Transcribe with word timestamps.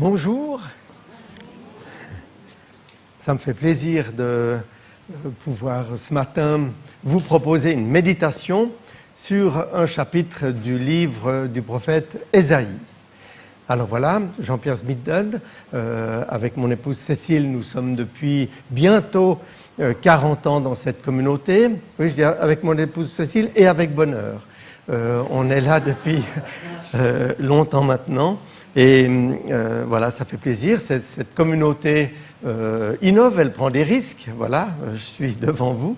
Bonjour. 0.00 0.60
Ça 3.18 3.34
me 3.34 3.38
fait 3.38 3.52
plaisir 3.52 4.12
de 4.12 4.22
euh, 4.22 4.58
pouvoir 5.42 5.86
ce 5.96 6.14
matin 6.14 6.68
vous 7.02 7.18
proposer 7.18 7.72
une 7.72 7.88
méditation 7.88 8.70
sur 9.16 9.66
un 9.74 9.86
chapitre 9.86 10.50
du 10.52 10.78
livre 10.78 11.48
du 11.48 11.62
prophète 11.62 12.24
Ésaïe. 12.32 12.68
Alors 13.68 13.88
voilà, 13.88 14.22
Jean-Pierre 14.38 14.78
Smithden, 14.78 15.40
euh, 15.74 16.24
avec 16.28 16.56
mon 16.56 16.70
épouse 16.70 16.98
Cécile, 16.98 17.50
nous 17.50 17.64
sommes 17.64 17.96
depuis 17.96 18.50
bientôt 18.70 19.40
40 20.00 20.46
euh, 20.46 20.48
ans 20.50 20.60
dans 20.60 20.76
cette 20.76 21.02
communauté. 21.02 21.70
Oui, 21.98 22.10
je 22.10 22.14
dis 22.14 22.22
avec 22.22 22.62
mon 22.62 22.78
épouse 22.78 23.10
Cécile 23.10 23.50
et 23.56 23.66
avec 23.66 23.92
bonheur. 23.96 24.46
on 24.88 25.50
est 25.50 25.60
là 25.60 25.80
depuis 25.80 26.22
longtemps 27.40 27.82
maintenant. 27.82 28.38
Et 28.76 29.08
euh, 29.50 29.84
voilà, 29.88 30.10
ça 30.10 30.24
fait 30.24 30.36
plaisir. 30.36 30.80
Cette, 30.80 31.34
communauté 31.34 32.12
euh, 32.46 32.96
innove, 33.02 33.40
elle 33.40 33.52
prend 33.52 33.70
des 33.70 33.82
risques. 33.82 34.28
Voilà, 34.36 34.68
euh, 34.82 34.94
je 34.94 35.02
suis 35.02 35.36
devant 35.36 35.72
vous 35.72 35.96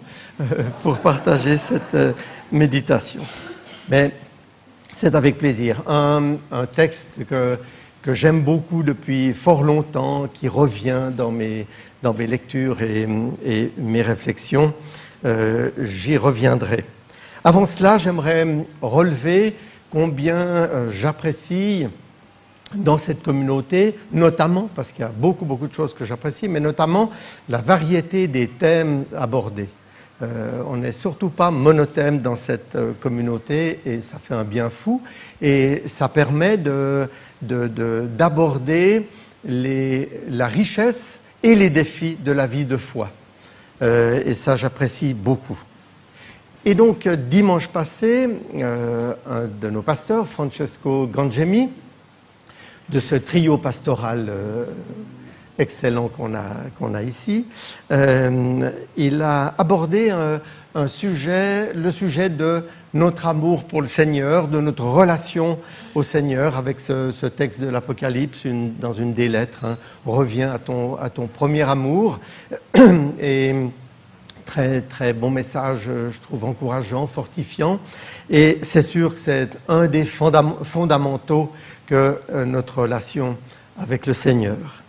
pour 0.83 0.99
partager 0.99 1.57
cette 1.57 1.97
méditation. 2.53 3.23
Mais 3.89 4.13
c'est 4.95 5.15
avec 5.15 5.39
plaisir. 5.39 5.83
Un, 5.89 6.39
texte 6.75 7.27
que, 7.29 7.59
que 8.03 8.15
j'aime 8.15 8.43
beaucoup 8.43 8.83
depuis 8.83 9.35
fort 9.35 9.63
longtemps, 9.63 10.29
qui 10.33 10.49
revient 10.49 11.11
dans 11.15 11.33
mes, 11.33 11.67
dans 12.03 12.15
mes 12.15 12.27
lectures 12.27 12.83
et, 12.83 13.07
et 13.45 13.73
mes 13.77 14.03
réflexions. 14.03 14.73
J'y 15.79 16.17
reviendrai. 16.17 16.85
Avant 17.45 17.67
cela, 17.67 17.99
j'aimerais 17.99 18.47
relever 18.81 19.55
combien 19.91 20.69
j'apprécie 20.91 21.87
dans 22.75 22.99
cette 22.99 23.23
communauté, 23.23 23.97
notamment, 24.13 24.69
parce 24.75 24.93
qu'il 24.93 25.01
y 25.01 25.09
a 25.09 25.13
beaucoup, 25.15 25.45
beaucoup 25.45 25.67
de 25.67 25.75
choses 25.75 25.95
que 25.95 26.05
j'apprécie, 26.05 26.49
mais 26.49 26.61
notamment 26.61 27.11
la 27.49 27.59
variété 27.59 28.29
des 28.29 28.49
thèmes 28.49 29.05
abordés. 29.17 29.69
Euh, 30.23 30.63
on 30.67 30.77
n'est 30.77 30.93
surtout 30.93 31.31
pas 31.31 31.51
monothème 31.51 32.21
dans 32.21 32.37
cette 32.37 32.77
euh, 32.77 32.93
communauté 33.01 33.81
et 33.87 34.03
ça 34.03 34.19
fait 34.23 34.35
un 34.35 34.45
bien 34.45 34.69
fou. 34.69 35.01
Et 35.41 35.83
ça 35.87 36.09
permet 36.09 36.59
d'aborder 37.43 39.09
la 39.45 40.47
richesse 40.47 41.21
et 41.43 41.55
les 41.55 41.71
défis 41.71 42.19
de 42.23 42.33
la 42.33 42.47
vie 42.47 42.67
de 42.67 42.77
foi. 42.77 43.11
Euh, 43.81 44.23
et 44.27 44.35
ça, 44.35 44.57
j'apprécie 44.57 45.15
beaucoup. 45.15 45.59
Et 46.67 46.75
donc, 46.75 47.09
dimanche 47.09 47.69
passé, 47.69 48.29
un 48.55 49.47
de 49.47 49.71
nos 49.71 49.81
pasteurs, 49.81 50.29
Francesco 50.29 51.07
Gangemi, 51.07 51.71
de 52.91 53.01
ce 53.01 53.15
trio 53.15 53.59
pastoral 53.59 54.27
euh, 54.29 54.65
excellent 55.59 56.09
qu'on 56.09 56.35
a, 56.35 57.03
ici. 57.03 57.47
Euh, 57.91 58.71
il 58.97 59.21
a 59.23 59.55
abordé 59.59 60.11
un, 60.11 60.89
sujet, 60.89 61.73
le 61.75 61.91
sujet 61.91 62.31
de 62.31 62.65
notre 62.95 63.27
amour 63.27 63.65
pour 63.65 63.83
le 63.83 63.87
Seigneur, 63.87 64.49
de 64.49 64.61
notre 64.61 64.85
relation 64.85 65.59
au 65.95 66.03
Seigneur 66.03 66.57
avec 66.57 66.81
ce, 66.81 67.27
texte 67.27 67.61
de 67.61 67.69
l'Apocalypse 67.69 68.47
dans 68.81 68.93
une 68.93 69.13
des 69.13 69.29
lettres. 69.29 69.65
Hein. 69.65 69.77
Reviens 70.07 70.51
à 70.51 70.59
ton, 70.59 70.97
à 70.97 71.11
ton 71.11 71.27
premier 71.27 71.69
amour. 71.69 72.21
Et 73.21 73.55
très, 74.51 74.81
très 74.81 75.13
bon 75.13 75.31
message, 75.31 75.83
je 75.85 76.19
trouve 76.23 76.45
encourageant, 76.45 77.07
fortifiant. 77.07 77.79
Et 78.29 78.59
c'est 78.63 78.83
sûr 78.83 79.15
que 79.15 79.21
c'est 79.21 79.57
un 79.69 79.87
des 79.87 80.05
fondamentaux 80.05 81.53
que 81.87 82.19
euh, 82.33 82.45
notre 82.45 82.81
relation 82.83 83.39
avec 83.79 84.07
le 84.07 84.13
Seigneur. 84.13 84.83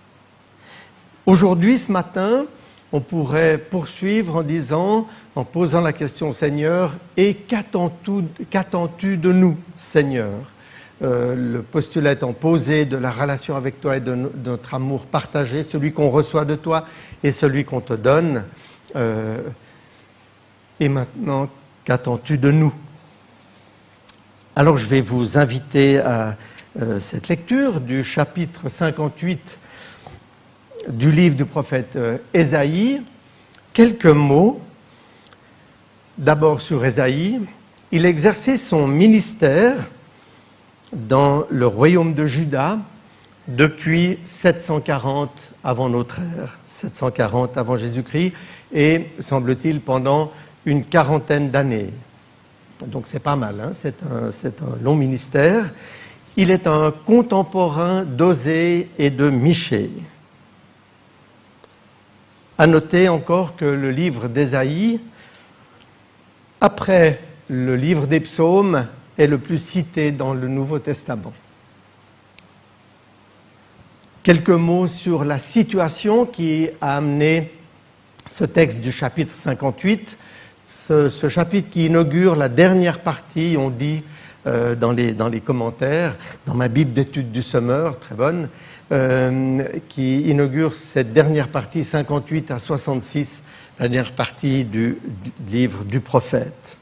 Aujourd'hui, 1.28 1.78
ce 1.78 1.92
matin, 1.92 2.46
on 2.92 3.02
pourrait 3.02 3.60
poursuivre 3.60 4.38
en 4.38 4.42
disant, 4.42 5.08
en 5.36 5.46
posant 5.46 5.82
la 5.82 5.94
question 5.94 6.30
au 6.30 6.34
Seigneur, 6.34 6.96
et 7.16 7.36
qu'attends-tu 7.36 9.18
de 9.18 9.32
nous, 9.32 9.58
Seigneur? 9.78 10.40
Euh, 11.04 11.36
Le 11.36 11.62
postulat 11.62 12.14
étant 12.14 12.34
posé 12.34 12.86
de 12.86 12.98
la 12.98 13.12
relation 13.12 13.56
avec 13.56 13.80
toi 13.80 13.98
et 13.98 14.00
de, 14.00 14.16
notre 14.16 14.74
amour 14.74 15.06
partagé, 15.06 15.62
celui 15.62 15.94
qu'on 15.94 16.10
reçoit 16.10 16.46
de 16.46 16.56
toi 16.56 16.88
et 17.24 17.32
celui 17.32 17.64
qu'on 17.64 17.82
te 17.82 17.94
donne. 17.94 18.44
Euh, 18.96 19.38
et 20.82 20.90
maintenant, 20.90 21.48
qu'attends-tu 21.86 22.40
de 22.40 22.50
nous? 22.50 22.74
Alors 24.56 24.78
je 24.78 24.86
vais 24.88 25.00
vous 25.00 25.38
inviter 25.38 26.00
à 26.00 26.36
euh, 26.82 27.00
cette 27.00 27.28
lecture 27.28 27.80
du 27.80 28.04
chapitre 28.04 28.68
58 28.68 29.60
du 30.90 31.12
livre 31.12 31.36
du 31.36 31.46
prophète 31.46 31.96
euh, 31.98 32.18
Ésaïe. 32.34 33.04
Quelques 33.74 34.08
mots. 34.08 34.60
D'abord 36.18 36.62
sur 36.62 36.84
Ésaïe. 36.84 37.42
Il 37.92 38.08
exerçait 38.08 38.58
son 38.58 38.88
ministère 38.88 39.88
dans 40.92 41.46
le 41.52 41.68
royaume 41.68 42.16
de 42.16 42.26
Juda 42.26 42.80
depuis 43.48 44.18
740 44.26 45.30
avant 45.64 45.90
notre 45.90 46.20
ère, 46.22 46.60
740 46.66 47.56
avant 47.58 47.78
Jésus-Christ, 47.78 48.34
et 48.74 49.10
semble-t-il 49.20 49.80
pendant 49.80 50.32
une 50.66 50.86
quarantaine 50.86 51.50
d'années. 51.50 51.92
Donc 52.88 53.08
c'est 53.08 53.20
pas 53.20 53.36
mal, 53.36 53.60
hein 53.60 53.72
c'est 53.74 54.04
un, 54.04 54.30
un, 54.30 54.84
long 54.84 54.96
ministère. 54.96 55.74
Il 56.38 56.50
est 56.50 56.66
un 56.68 56.92
contemporain 56.92 58.04
d'Osée 58.04 58.90
et 58.98 59.10
de 59.10 59.30
Michée. 59.30 59.92
À 62.58 62.68
noter 62.68 63.10
encore 63.10 63.56
que 63.56 63.66
le 63.66 63.92
livre 63.92 64.28
d'Ésaïe, 64.28 65.00
après 66.60 67.20
le 67.48 67.76
livre 67.76 68.08
des 68.08 68.20
psaumes, 68.20 68.88
est 69.18 69.28
le 69.28 69.38
plus 69.38 69.62
cité 69.62 70.12
dans 70.12 70.34
le 70.34 70.48
Nouveau 70.48 70.80
Testament. 70.80 71.34
Quelques 74.24 74.50
mots 74.50 74.88
sur 74.88 75.26
la 75.26 75.40
situation 75.40 76.26
qui 76.26 76.70
a 76.80 76.98
amené 76.98 77.52
ce 78.28 78.46
texte 78.46 78.82
du 78.82 78.92
chapitre 78.92 79.36
58, 79.36 80.18
ce, 80.88 81.30
chapitre 81.30 81.70
qui 81.70 81.86
inaugure 81.86 82.36
la 82.36 82.50
dernière 82.50 83.00
partie, 83.00 83.56
on 83.58 83.70
dit, 83.70 84.04
euh, 84.48 84.76
dans, 84.76 84.92
les, 84.92 85.14
dans, 85.14 85.30
les, 85.30 85.42
commentaires, 85.42 86.16
dans 86.46 86.54
ma 86.54 86.68
Bible 86.68 86.94
d'études 86.94 87.32
du 87.32 87.42
Sommeur, 87.42 88.00
très 88.00 88.16
bonne, 88.16 88.50
euh, 88.92 89.64
qui 89.90 90.22
inaugure 90.22 90.76
cette 90.76 91.14
dernière 91.14 91.50
partie, 91.50 91.84
58 91.84 92.52
à 92.52 92.60
66, 92.60 93.44
la 93.80 93.88
dernière 93.88 94.14
partie 94.14 94.64
du, 94.64 94.98
du 95.40 95.52
livre 95.52 95.84
du 95.84 96.00
prophète. 96.00 96.78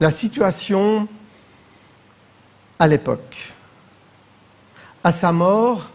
La 0.00 0.10
situation 0.10 1.08
à 2.78 2.86
l'époque. 2.86 3.52
À 5.02 5.12
sa 5.12 5.32
mort, 5.32 5.90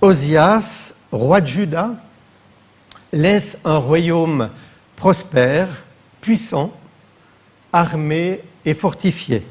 Osias, 0.00 0.94
roi 1.10 1.40
de 1.40 1.46
Juda, 1.46 1.90
laisse 3.12 3.58
un 3.64 3.78
royaume 3.78 4.50
prospère, 4.96 5.68
puissant, 6.20 6.72
armé 7.72 8.40
et 8.64 8.74
fortifié. 8.74 9.46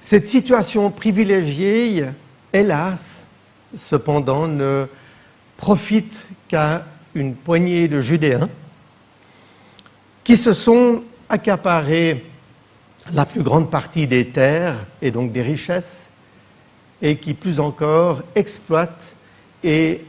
Cette 0.00 0.28
situation 0.28 0.90
privilégiée, 0.90 2.06
hélas, 2.52 3.22
cependant, 3.76 4.48
ne 4.48 4.86
profite 5.56 6.26
qu'à 6.48 6.84
une 7.14 7.34
poignée 7.34 7.88
de 7.88 8.00
Judéens 8.00 8.48
qui 10.24 10.36
se 10.36 10.52
sont 10.52 11.02
accaparés 11.28 12.24
la 13.12 13.26
plus 13.26 13.42
grande 13.42 13.70
partie 13.70 14.06
des 14.06 14.28
terres 14.28 14.86
et 15.02 15.10
donc 15.10 15.32
des 15.32 15.42
richesses 15.42 16.08
et 17.02 17.16
qui, 17.16 17.34
plus 17.34 17.60
encore, 17.60 18.22
exploitent 18.34 19.14
et 19.62 20.04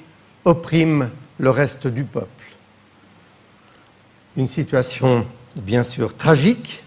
oppriment 0.46 1.10
le 1.38 1.50
reste 1.50 1.88
du 1.88 2.04
peuple. 2.04 2.35
Une 4.38 4.48
situation 4.48 5.26
bien 5.56 5.84
sûr 5.84 6.16
tragique. 6.16 6.84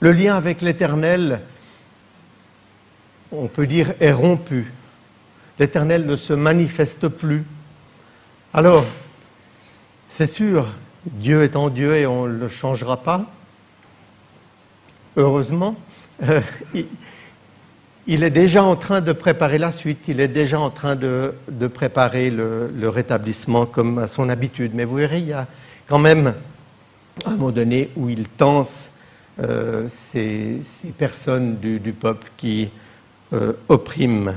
Le 0.00 0.12
lien 0.12 0.36
avec 0.36 0.62
l'Éternel, 0.62 1.40
on 3.32 3.48
peut 3.48 3.66
dire, 3.66 3.94
est 4.00 4.12
rompu. 4.12 4.72
L'Éternel 5.58 6.06
ne 6.06 6.16
se 6.16 6.32
manifeste 6.32 7.08
plus. 7.08 7.44
Alors, 8.54 8.84
c'est 10.08 10.26
sûr, 10.26 10.68
Dieu 11.06 11.42
est 11.42 11.56
en 11.56 11.70
Dieu 11.70 11.96
et 11.96 12.06
on 12.06 12.26
ne 12.26 12.38
le 12.38 12.48
changera 12.48 12.98
pas. 12.98 13.26
Heureusement, 15.16 15.76
euh, 16.22 16.40
il, 18.06 18.22
est 18.22 18.30
déjà 18.30 18.62
en 18.62 18.76
train 18.76 19.00
de 19.00 19.12
préparer 19.12 19.58
la 19.58 19.70
suite, 19.70 20.04
il 20.08 20.20
est 20.20 20.28
déjà 20.28 20.58
en 20.60 20.70
train 20.70 20.96
de, 20.96 21.34
préparer 21.72 22.30
le, 22.30 22.72
le, 22.74 22.88
rétablissement 22.88 23.66
comme 23.66 23.98
à 23.98 24.06
son 24.06 24.28
habitude. 24.28 24.72
Mais 24.74 24.84
vous 24.84 24.96
verrez, 24.96 25.18
il 25.18 25.28
y 25.28 25.32
a 25.32 25.46
quand 25.86 25.98
même 25.98 26.34
à 27.24 27.30
un 27.30 27.32
moment 27.32 27.50
donné 27.50 27.90
où 27.96 28.08
il 28.08 28.28
tense 28.28 28.92
euh, 29.40 29.86
ces, 29.88 30.60
personnes 30.96 31.56
du, 31.56 31.92
peuple 31.92 32.28
qui 32.36 32.70
euh, 33.32 33.54
opprime. 33.68 34.34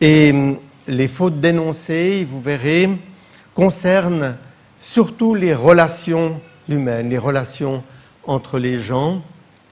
Et 0.00 0.30
hum, 0.30 0.58
les 0.86 1.08
fautes 1.08 1.40
dénoncées, 1.40 2.26
vous 2.30 2.40
verrez, 2.40 2.88
concernent 3.54 4.36
surtout 4.78 5.34
les 5.34 5.54
relations 5.54 6.40
humaines, 6.68 7.08
les 7.08 7.18
relations 7.18 7.82
entre 8.26 8.58
les 8.58 8.78
gens, 8.78 9.22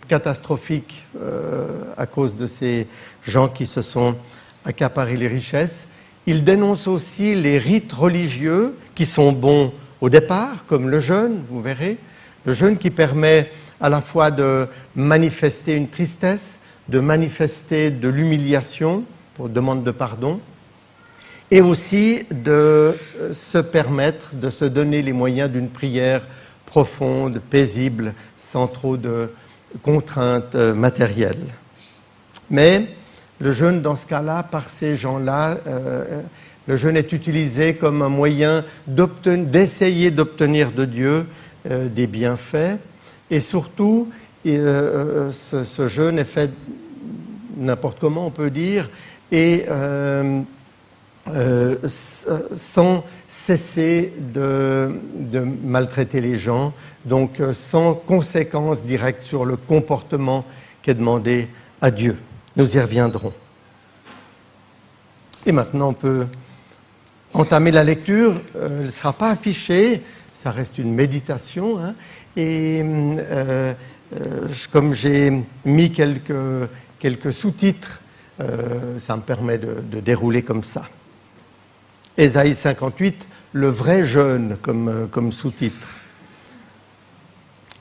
catastrophiques 0.08 1.04
euh, 1.20 1.84
à 1.96 2.06
cause 2.06 2.36
de 2.36 2.46
ces 2.46 2.86
gens 3.22 3.48
qui 3.48 3.66
se 3.66 3.82
sont 3.82 4.16
accaparés 4.64 5.16
les 5.16 5.28
richesses. 5.28 5.88
Il 6.26 6.44
dénonce 6.44 6.86
aussi 6.86 7.34
les 7.34 7.58
rites 7.58 7.92
religieux 7.92 8.76
qui 8.94 9.06
sont 9.06 9.32
bons 9.32 9.72
au 10.02 10.10
départ, 10.10 10.66
comme 10.66 10.90
le 10.90 10.98
jeûne, 10.98 11.44
vous 11.48 11.62
verrez, 11.62 11.96
le 12.44 12.52
jeûne 12.52 12.76
qui 12.76 12.90
permet 12.90 13.48
à 13.80 13.88
la 13.88 14.00
fois 14.00 14.32
de 14.32 14.66
manifester 14.96 15.76
une 15.76 15.88
tristesse, 15.88 16.58
de 16.88 16.98
manifester 16.98 17.90
de 17.90 18.08
l'humiliation 18.08 19.04
pour 19.34 19.48
demande 19.48 19.84
de 19.84 19.92
pardon, 19.92 20.40
et 21.52 21.60
aussi 21.60 22.24
de 22.32 22.50
euh, 22.50 23.32
se 23.32 23.58
permettre 23.58 24.34
de 24.34 24.50
se 24.50 24.64
donner 24.64 25.02
les 25.02 25.12
moyens 25.12 25.48
d'une 25.48 25.68
prière 25.68 26.22
profonde, 26.66 27.38
paisible, 27.38 28.14
sans 28.36 28.66
trop 28.66 28.96
de 28.96 29.30
contraintes 29.82 30.56
euh, 30.56 30.74
matérielles. 30.74 31.46
Mais 32.50 32.88
le 33.38 33.52
jeûne, 33.52 33.82
dans 33.82 33.94
ce 33.94 34.06
cas-là, 34.06 34.42
par 34.42 34.68
ces 34.68 34.96
gens-là, 34.96 35.58
euh, 35.68 36.22
le 36.66 36.76
jeûne 36.76 36.96
est 36.96 37.12
utilisé 37.12 37.74
comme 37.74 38.02
un 38.02 38.08
moyen 38.08 38.64
d'essayer 38.86 40.10
d'obtenir 40.10 40.72
de 40.72 40.84
Dieu 40.84 41.26
des 41.68 42.06
bienfaits. 42.06 42.78
Et 43.30 43.40
surtout, 43.40 44.08
ce, 44.44 45.30
ce, 45.64 45.88
jeûne 45.88 46.18
est 46.18 46.24
fait 46.24 46.50
n'importe 47.56 47.98
comment, 48.00 48.26
on 48.26 48.30
peut 48.30 48.50
dire, 48.50 48.90
et 49.30 49.64
euh, 51.28 51.76
sans 51.86 53.04
cesser 53.28 54.12
de, 54.18 54.90
maltraiter 55.62 56.20
les 56.20 56.36
gens, 56.36 56.72
donc 57.04 57.38
euh, 57.38 57.54
sans 57.54 57.94
conséquence 57.94 58.82
directe 58.84 59.20
sur 59.20 59.44
le 59.44 59.56
comportement 59.56 60.44
qui 60.82 60.90
est 60.90 60.94
demandé 60.94 61.48
à 61.80 61.92
Dieu. 61.92 62.16
Nous 62.56 62.76
y 62.76 62.80
reviendrons. 62.80 63.32
Et 65.46 65.52
maintenant, 65.52 65.90
on 65.90 65.94
peut 65.94 66.26
entamer 67.34 67.70
la 67.70 67.84
lecture. 67.84 68.34
Euh, 68.56 68.86
ne 68.86 68.90
sera 68.90 69.12
pas 69.12 69.30
affichée, 69.30 70.02
ça 70.34 70.50
reste 70.50 70.78
une 70.78 70.94
méditation. 70.94 71.78
Hein. 71.78 71.94
et 72.36 72.84
comme 74.70 74.94
j'ai 74.94 75.32
mis 75.64 75.90
quelques, 75.92 77.32
sous-titres, 77.32 78.00
ça 78.98 79.16
me 79.16 79.22
permet 79.22 79.58
de 79.58 80.00
dérouler 80.00 80.42
comme 80.42 80.64
ça. 80.64 80.82
Ésaïe 82.18 82.54
58, 82.54 83.26
le 83.52 83.68
vrai 83.68 84.04
jeûne 84.04 84.56
comme, 84.60 84.88
euh, 84.88 85.06
comme 85.06 85.32
sous-titre. 85.32 85.96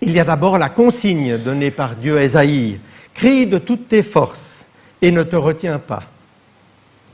Il 0.01 0.12
y 0.12 0.19
a 0.19 0.24
d'abord 0.24 0.57
la 0.57 0.69
consigne 0.69 1.38
donnée 1.38 1.69
par 1.69 1.95
Dieu 1.95 2.18
à 2.18 2.24
Ésaïe. 2.24 2.80
Crie 3.13 3.45
de 3.45 3.57
toutes 3.57 3.89
tes 3.89 4.03
forces 4.03 4.68
et 5.01 5.12
ne 5.12 5.24
te 5.24 5.36
retiens 5.36 5.80
pas. 5.80 6.03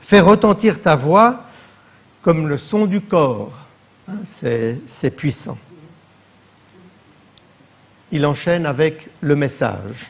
Fais 0.00 0.20
retentir 0.20 0.80
ta 0.80 0.94
voix 0.94 1.44
comme 2.28 2.46
le 2.46 2.58
son 2.58 2.84
du 2.84 3.00
corps. 3.00 3.58
Hein, 4.06 4.18
c'est 4.26 5.16
puissant. 5.16 5.56
Il 8.12 8.26
enchaîne 8.26 8.66
avec 8.66 9.08
le 9.22 9.34
message. 9.34 10.08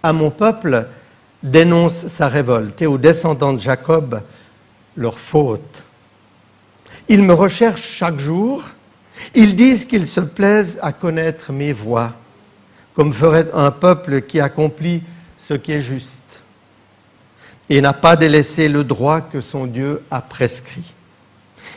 À 0.00 0.12
mon 0.12 0.30
peuple, 0.30 0.86
dénonce 1.42 2.06
sa 2.06 2.28
révolte 2.28 2.80
et 2.80 2.86
aux 2.86 2.96
descendants 2.96 3.54
de 3.54 3.58
Jacob, 3.58 4.22
leur 4.96 5.18
faute. 5.18 5.82
Ils 7.08 7.24
me 7.24 7.34
recherchent 7.34 7.82
chaque 7.82 8.20
jour. 8.20 8.62
Ils 9.34 9.56
disent 9.56 9.84
qu'ils 9.84 10.06
se 10.06 10.20
plaisent 10.20 10.78
à 10.80 10.92
connaître 10.92 11.52
mes 11.52 11.72
voies, 11.72 12.12
comme 12.94 13.12
ferait 13.12 13.50
un 13.52 13.72
peuple 13.72 14.22
qui 14.22 14.38
accomplit 14.38 15.02
ce 15.38 15.54
qui 15.54 15.72
est 15.72 15.82
juste 15.82 16.41
et 17.72 17.80
n'a 17.80 17.94
pas 17.94 18.16
délaissé 18.16 18.68
le 18.68 18.84
droit 18.84 19.22
que 19.22 19.40
son 19.40 19.66
Dieu 19.66 20.02
a 20.10 20.20
prescrit. 20.20 20.92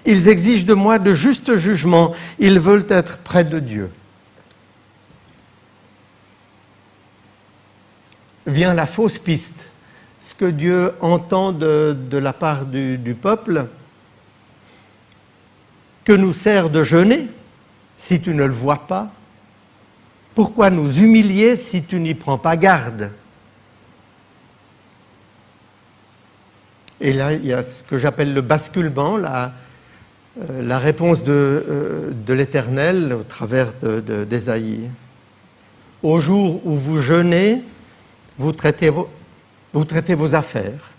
Ils 0.05 0.27
exigent 0.27 0.65
de 0.65 0.73
moi 0.73 0.99
de 0.99 1.15
justes 1.15 1.55
jugements. 1.55 2.13
Ils 2.37 2.59
veulent 2.59 2.85
être 2.89 3.19
près 3.19 3.45
de 3.45 3.59
Dieu. 3.59 3.89
Vient 8.45 8.73
la 8.73 8.87
fausse 8.87 9.17
piste 9.19 9.69
ce 10.19 10.35
que 10.35 10.43
Dieu 10.43 10.91
entend 10.99 11.53
de, 11.53 11.95
la 12.11 12.33
part 12.33 12.65
du, 12.65 13.15
peuple, 13.19 13.67
que 16.03 16.11
nous 16.11 16.33
sert 16.33 16.69
de 16.69 16.83
jeûner 16.83 17.27
si 17.97 18.19
tu 18.19 18.33
ne 18.33 18.43
le 18.43 18.53
vois 18.53 18.85
pas? 18.85 19.07
Pourquoi 20.33 20.69
nous 20.69 20.91
humilier 20.99 21.55
si 21.55 21.83
tu 21.83 22.01
n'y 22.01 22.15
prends 22.15 22.37
pas 22.37 22.57
garde? 22.57 23.11
Et 27.01 27.13
là, 27.13 27.33
il 27.33 27.45
y 27.45 27.53
a 27.53 27.63
ce 27.63 27.83
que 27.83 27.97
j'appelle 27.97 28.33
le 28.33 28.41
basculement, 28.41 29.17
la, 29.17 29.51
euh, 30.41 30.77
réponse 30.77 31.23
de, 31.23 31.33
euh, 31.33 32.11
de 32.25 32.33
l'Éternel 32.33 33.13
au 33.13 33.23
travers 33.23 33.73
d'Ésaïe. 34.27 34.89
Au 36.03 36.19
jour 36.19 36.61
où 36.65 36.75
vous 36.75 36.99
jeûnez, 36.99 37.63
vous 38.37 38.51
traitez 38.51 38.89
vos, 38.89 39.09
vous 39.73 39.85
traitez 39.85 40.15
vos 40.15 40.35
affaires 40.35 40.91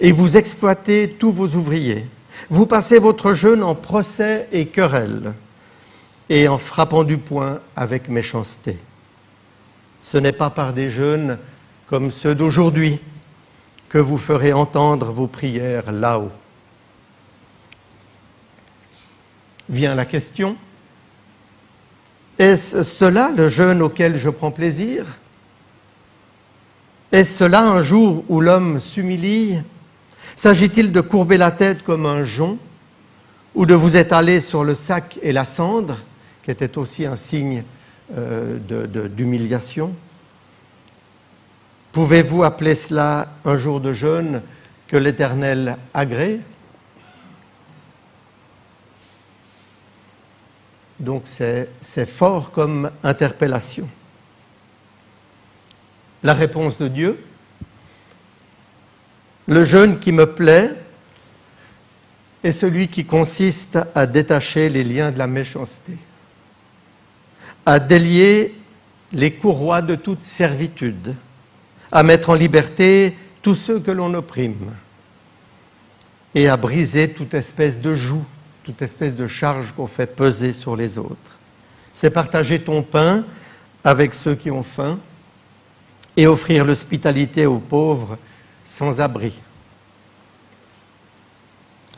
et 0.00 0.12
vous 0.12 0.36
exploitez 0.36 1.16
tous 1.18 1.30
vos 1.30 1.48
ouvriers. 1.48 2.06
Vous 2.50 2.66
passez 2.66 2.98
votre 2.98 3.34
jeûne 3.34 3.62
en 3.62 3.74
procès 3.74 4.48
et 4.52 4.66
querelle 4.66 5.32
et 6.28 6.48
en 6.48 6.58
frappant 6.58 7.04
du 7.04 7.18
poing 7.18 7.60
avec 7.76 8.08
méchanceté. 8.08 8.78
Ce 10.00 10.18
n'est 10.18 10.32
pas 10.32 10.50
par 10.50 10.72
des 10.72 10.90
jeûnes 10.90 11.38
comme 11.86 12.10
ceux 12.10 12.34
d'aujourd'hui 12.34 12.98
que 13.92 13.98
vous 13.98 14.16
ferez 14.16 14.54
entendre 14.54 15.12
vos 15.12 15.26
prières 15.26 15.92
là-haut. 15.92 16.30
Vient 19.68 19.94
la 19.94 20.06
question, 20.06 20.56
est-ce 22.38 22.84
cela 22.84 23.30
le 23.36 23.50
jeûne 23.50 23.82
auquel 23.82 24.18
je 24.18 24.30
prends 24.30 24.50
plaisir? 24.50 25.04
Est-ce 27.12 27.36
cela 27.36 27.68
un 27.68 27.82
jour 27.82 28.24
où 28.30 28.40
l'homme 28.40 28.80
s'humilie? 28.80 29.60
S'agit-il 30.36 30.90
de 30.90 31.02
courber 31.02 31.36
la 31.36 31.50
tête 31.50 31.84
comme 31.84 32.06
un 32.06 32.24
jonc 32.24 32.56
ou 33.54 33.66
de 33.66 33.74
vous 33.74 33.98
étaler 33.98 34.40
sur 34.40 34.64
le 34.64 34.74
sac 34.74 35.18
et 35.20 35.32
la 35.32 35.44
cendre, 35.44 35.98
qui 36.42 36.50
était 36.50 36.78
aussi 36.78 37.04
un 37.04 37.16
signe 37.16 37.62
euh, 38.16 38.56
d'humiliation? 39.10 39.94
Pouvez-vous 41.92 42.42
appeler 42.42 42.74
cela 42.74 43.28
un 43.44 43.56
jour 43.56 43.80
de 43.80 43.92
jeûne 43.92 44.42
que 44.88 44.96
l'Éternel 44.96 45.76
agrée? 45.92 46.40
Donc 50.98 51.24
c'est 51.26 52.06
fort 52.06 52.50
comme 52.50 52.90
interpellation 53.02 53.88
la 56.22 56.34
réponse 56.34 56.78
de 56.78 56.88
Dieu. 56.88 57.24
Le 59.46 59.64
jeûne 59.64 59.98
qui 59.98 60.12
me 60.12 60.26
plaît 60.26 60.70
est 62.44 62.52
celui 62.52 62.88
qui 62.88 63.04
consiste 63.04 63.78
à 63.94 64.06
détacher 64.06 64.68
les 64.68 64.84
liens 64.84 65.10
de 65.10 65.18
la 65.18 65.26
méchanceté, 65.26 65.96
à 67.66 67.78
délier 67.78 68.54
les 69.12 69.32
courroies 69.34 69.82
de 69.82 69.94
toute 69.94 70.22
servitude, 70.22 71.14
à 71.92 72.02
mettre 72.02 72.30
en 72.30 72.34
liberté 72.34 73.16
tous 73.42 73.54
ceux 73.54 73.78
que 73.78 73.90
l'on 73.90 74.14
opprime 74.14 74.72
et 76.34 76.48
à 76.48 76.56
briser 76.56 77.10
toute 77.10 77.34
espèce 77.34 77.80
de 77.80 77.94
joug, 77.94 78.24
toute 78.64 78.82
espèce 78.82 79.14
de 79.14 79.26
charge 79.26 79.72
qu'on 79.72 79.86
fait 79.86 80.06
peser 80.06 80.52
sur 80.52 80.74
les 80.74 80.98
autres. 80.98 81.38
C'est 81.92 82.10
partager 82.10 82.60
ton 82.60 82.82
pain 82.82 83.24
avec 83.84 84.14
ceux 84.14 84.34
qui 84.34 84.50
ont 84.50 84.62
faim, 84.62 84.98
et 86.16 86.26
offrir 86.26 86.64
l'hospitalité 86.64 87.46
aux 87.46 87.58
pauvres 87.58 88.18
sans 88.64 89.00
abri. 89.00 89.32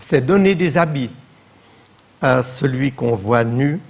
C'est 0.00 0.24
donner 0.24 0.54
des 0.54 0.76
habits 0.76 1.10
à 2.20 2.42
celui 2.42 2.92
qu'on 2.92 3.14
voit 3.14 3.44
nu 3.44 3.80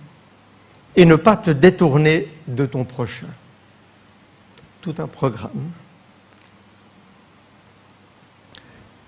et 0.97 1.05
ne 1.05 1.17
pas 1.17 1.37
te 1.37 1.51
détourner 1.51 2.29
de 2.47 2.67
ton 2.67 2.85
prochain. 2.85 3.29
Tout 4.81 4.95
un 4.99 5.07
programme. 5.07 5.71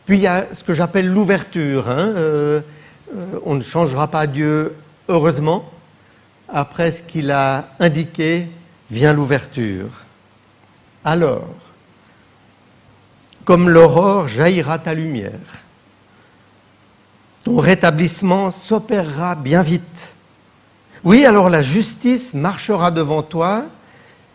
Puis 0.06 0.18
il 0.18 0.22
y 0.22 0.26
a 0.26 0.46
ce 0.52 0.62
que 0.62 0.72
j'appelle 0.72 1.08
l'ouverture. 1.08 1.90
Hein. 1.90 2.14
Euh, 2.16 2.60
euh, 3.14 3.40
on 3.44 3.56
ne 3.56 3.60
changera 3.60 4.08
pas 4.08 4.26
Dieu, 4.26 4.74
heureusement. 5.08 5.68
Après 6.48 6.92
ce 6.92 7.02
qu'il 7.02 7.32
a 7.32 7.70
indiqué, 7.80 8.46
vient 8.88 9.12
l'ouverture 9.12 9.88
Alors, 11.04 11.48
comme 13.44 13.68
l'aurore 13.68 14.28
jaillira 14.28 14.78
ta 14.78 14.94
lumière, 14.94 15.32
ton 17.44 17.58
rétablissement 17.58 18.52
s'opérera 18.52 19.34
bien 19.34 19.62
vite. 19.62 20.14
Oui, 21.02 21.24
alors 21.24 21.50
la 21.50 21.62
justice 21.62 22.34
marchera 22.34 22.92
devant 22.92 23.22
toi 23.22 23.64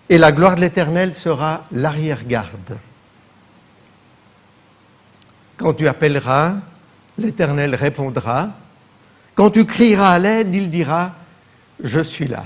et 0.10 0.18
la 0.18 0.34
gloire 0.34 0.56
de 0.56 0.62
l'Éternel 0.62 1.14
sera 1.14 1.66
l'arrière-garde. 1.72 2.78
Quand 5.62 5.76
tu 5.76 5.88
appelleras, 5.88 6.56
l'Éternel 7.20 7.76
répondra. 7.76 8.50
Quand 9.36 9.52
tu 9.52 9.66
crieras 9.66 10.14
à 10.14 10.18
l'aide, 10.18 10.56
il 10.56 10.72
dira, 10.72 11.14
je 11.84 12.00
suis 12.00 12.28
là. 12.28 12.46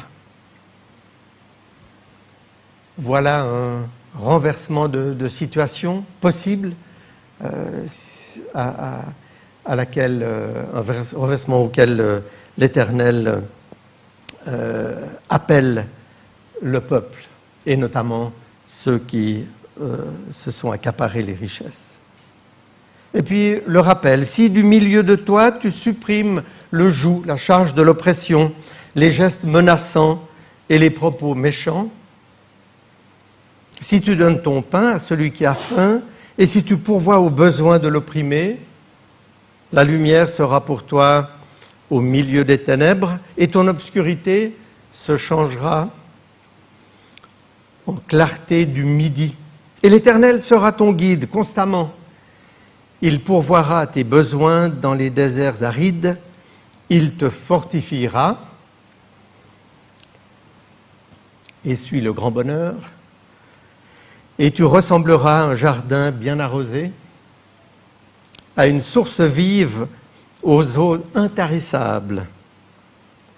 Voilà 2.98 3.46
un 3.46 3.88
renversement 4.18 4.90
de, 4.90 5.30
situation 5.30 6.04
possible 6.20 6.74
euh, 7.42 7.86
à, 8.54 9.06
laquelle, 9.76 10.22
euh, 10.22 10.64
un 10.74 11.18
renversement 11.18 11.62
auquel 11.62 12.02
euh, 12.02 12.20
l'Éternel 12.58 13.44
appelle 15.30 15.88
le 16.62 16.82
peuple, 16.82 17.28
et 17.66 17.78
notamment 17.78 18.32
ceux 18.68 19.00
qui 19.00 19.46
se 20.32 20.52
sont 20.52 20.70
accaparés 20.70 21.24
les 21.24 21.34
richesses. 21.34 22.00
Et 23.16 23.24
puis 23.24 23.62
le 23.66 23.80
rappel, 23.80 24.26
si 24.26 24.50
du 24.50 24.62
milieu 24.62 25.02
de 25.02 25.16
toi 25.16 25.52
tu 25.54 25.72
supprimes 25.72 26.44
le 26.70 26.90
joug, 26.90 27.24
la 27.26 27.38
charge 27.38 27.74
de 27.74 27.82
l'oppression, 27.82 28.54
les 28.94 29.12
gestes 29.12 29.46
menaçants 29.46 30.22
et 30.70 30.78
les 30.78 30.90
propos 30.90 31.34
méchants, 31.34 31.90
si 33.80 34.02
tu 34.02 34.18
donnes 34.18 34.42
ton 34.42 34.62
pain 34.62 34.88
à 34.88 35.00
celui 35.00 35.32
qui 35.32 35.46
a 35.46 35.56
faim, 35.56 36.02
et 36.38 36.46
si 36.46 36.64
tu 36.64 36.76
pourvois 36.76 37.20
aux 37.20 37.30
besoins 37.30 37.80
de 37.80 37.88
l'opprimé, 37.88 38.60
la 39.72 39.86
lumière 39.86 40.28
sera 40.28 40.66
pour 40.66 40.84
toi 40.84 41.30
au 41.90 42.02
milieu 42.02 42.44
des 42.44 42.58
ténèbres, 42.58 43.20
et 43.38 43.48
ton 43.48 43.68
obscurité 43.68 44.58
se 44.92 45.16
changera 45.16 45.90
en 47.86 47.94
clarté 47.94 48.66
du 48.66 48.84
midi. 48.84 49.36
Et 49.84 49.90
l'Éternel 49.90 50.42
sera 50.42 50.72
ton 50.72 50.92
guide 50.92 51.30
constamment 51.30 51.94
il 53.02 53.22
pourvoira 53.22 53.88
tes 53.88 54.04
besoins 54.04 54.70
dans 54.70 54.94
les 54.94 55.10
déserts 55.10 55.64
arides, 55.64 56.18
il 56.90 57.16
te 57.16 57.30
fortifiera, 57.30 58.40
et 61.64 61.76
suis 61.76 62.02
le 62.02 62.14
grand 62.14 62.32
bonheur, 62.32 62.76
et 64.38 64.52
tu 64.52 64.64
ressembleras 64.64 65.42
à 65.42 65.46
un 65.46 65.56
jardin 65.56 66.12
bien 66.12 66.40
arrosé, 66.40 66.92
à 68.58 68.68
une 68.68 68.82
source 68.82 69.22
vive 69.22 69.88
aux 70.44 70.78
eaux 70.78 70.98
intarissables. 71.16 72.28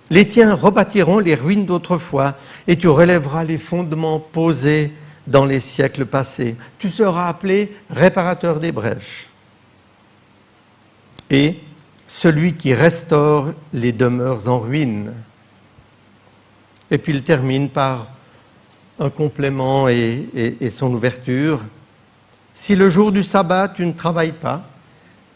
Les 0.10 0.28
tiens 0.28 0.54
rebâtiront 0.54 1.20
les 1.20 1.36
ruines 1.36 1.66
d'autrefois, 1.66 2.36
et 2.68 2.78
tu 2.78 2.88
relèveras 2.88 3.44
les 3.44 3.58
fondements 3.58 4.20
posés 4.20 4.94
dans 5.26 5.46
les 5.46 5.60
siècles 5.60 6.06
passés. 6.06 6.56
Tu 6.80 6.90
seras 6.90 7.28
appelé 7.28 7.76
réparateur 7.90 8.60
des 8.60 8.72
brèches 8.72 9.30
et 11.30 11.60
celui 12.08 12.54
qui 12.54 12.74
restaure 12.74 13.54
les 13.74 13.92
demeures 13.92 14.48
en 14.48 14.60
ruine. 14.60 15.14
Et 16.90 16.98
puis 16.98 17.14
il 17.14 17.24
termine 17.24 17.70
par 17.70 18.08
un 19.00 19.10
complément 19.10 19.88
et, 19.88 20.58
son 20.72 20.94
ouverture. 20.94 21.62
Si 22.54 22.76
le 22.76 22.90
jour 22.90 23.12
du 23.12 23.24
sabbat 23.24 23.68
tu 23.70 23.86
ne 23.86 23.92
travailles 23.92 24.32
pas, 24.32 24.64